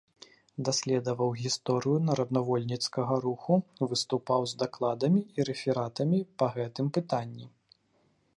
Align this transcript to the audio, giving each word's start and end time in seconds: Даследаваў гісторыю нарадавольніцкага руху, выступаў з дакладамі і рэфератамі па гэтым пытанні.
Даследаваў 0.67 1.29
гісторыю 1.41 1.93
нарадавольніцкага 2.07 3.13
руху, 3.27 3.59
выступаў 3.93 4.41
з 4.53 4.61
дакладамі 4.63 5.21
і 5.37 5.47
рэфератамі 5.51 6.27
па 6.39 6.45
гэтым 6.59 6.85
пытанні. 6.99 7.45